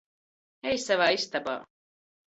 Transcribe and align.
Ej 0.71 0.79
savā 0.85 1.11
istabā. 1.19 1.57